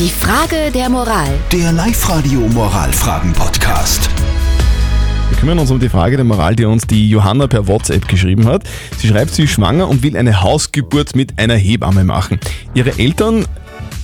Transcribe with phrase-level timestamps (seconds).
[0.00, 1.28] Die Frage der Moral.
[1.52, 4.08] Der Live-Radio Moralfragen-Podcast.
[5.28, 8.46] Wir kümmern uns um die Frage der Moral, die uns die Johanna per WhatsApp geschrieben
[8.46, 8.62] hat.
[8.96, 12.40] Sie schreibt, sie ist schwanger und will eine Hausgeburt mit einer Hebamme machen.
[12.72, 13.44] Ihre Eltern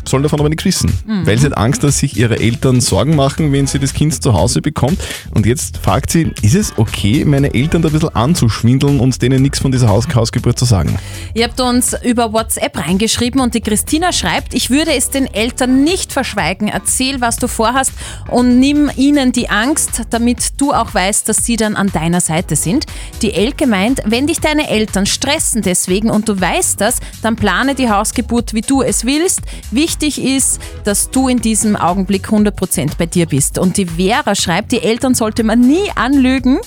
[0.08, 0.92] sollen davon aber nichts wissen,
[1.24, 4.32] weil sie hat Angst, dass sich ihre Eltern Sorgen machen, wenn sie das Kind zu
[4.32, 4.98] Hause bekommt.
[5.34, 9.42] Und jetzt fragt sie, ist es okay, meine Eltern da ein bisschen anzuschwindeln und denen
[9.42, 10.98] nichts von dieser Haus Hausgeburt zu sagen?
[11.34, 15.84] Ihr habt uns über WhatsApp reingeschrieben und die Christina schreibt, ich würde es den Eltern
[15.84, 16.68] nicht verschweigen.
[16.68, 17.92] Erzähl, was du vorhast
[18.30, 22.56] und nimm ihnen die Angst, damit du auch weißt, dass sie dann an deiner Seite
[22.56, 22.86] sind.
[23.22, 27.74] Die Elke meint, wenn dich deine Eltern stressen deswegen und du weißt das, dann plane
[27.74, 29.42] die Hausgeburt, wie du es willst.
[29.70, 33.58] Wichtig ist, dass du in diesem Augenblick 100% bei dir bist.
[33.58, 36.58] Und die Vera schreibt, die Eltern sollte man nie anlügen.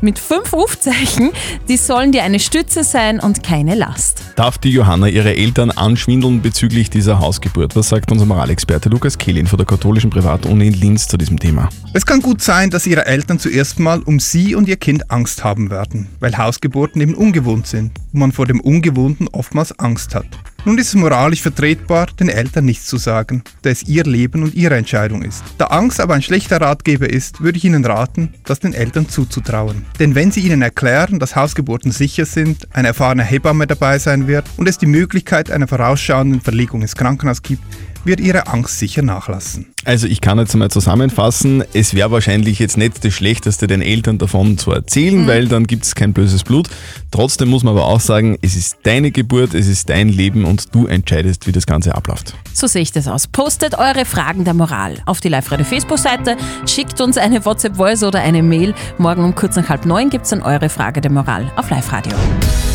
[0.00, 1.30] Mit fünf Rufzeichen,
[1.68, 4.22] die sollen dir eine Stütze sein und keine Last.
[4.36, 7.74] Darf die Johanna ihre Eltern anschwindeln bezüglich dieser Hausgeburt?
[7.74, 11.70] Was sagt unser Moralexperte Lukas Kehlin von der katholischen Privatuni in Linz zu diesem Thema?
[11.94, 15.42] Es kann gut sein, dass Ihre Eltern zuerst mal um Sie und Ihr Kind Angst
[15.42, 20.26] haben werden, weil Hausgeburten eben ungewohnt sind und man vor dem Ungewohnten oftmals Angst hat.
[20.66, 24.54] Nun ist es moralisch vertretbar, den Eltern nichts zu sagen, da es ihr Leben und
[24.54, 25.44] ihre Entscheidung ist.
[25.58, 29.84] Da Angst aber ein schlechter Ratgeber ist, würde ich Ihnen raten, das den Eltern zuzutrauen.
[29.98, 34.46] Denn wenn Sie ihnen erklären, dass Hausgeburten sicher sind, eine erfahrene Hebamme dabei sein wird
[34.56, 37.62] und es die Möglichkeit einer vorausschauenden Verlegung ins Krankenhaus gibt,
[38.04, 39.66] wird Ihre Angst sicher nachlassen.
[39.84, 44.18] Also ich kann jetzt einmal zusammenfassen, es wäre wahrscheinlich jetzt nicht das Schlechteste, den Eltern
[44.18, 46.68] davon zu erzählen, weil dann gibt es kein böses Blut.
[47.10, 50.74] Trotzdem muss man aber auch sagen, es ist deine Geburt, es ist dein Leben und
[50.74, 52.34] du entscheidest, wie das Ganze abläuft.
[52.52, 53.26] So sehe ich das aus.
[53.26, 58.42] Postet eure Fragen der Moral auf die Live-Radio Facebook-Seite, schickt uns eine WhatsApp-Voice oder eine
[58.42, 58.74] Mail.
[58.98, 62.12] Morgen um kurz nach halb neun gibt es dann eure Frage der Moral auf Live-Radio.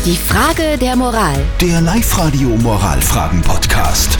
[0.06, 1.42] Die Frage der Moral.
[1.60, 4.18] Der Live-Radio Moralfragen-Podcast.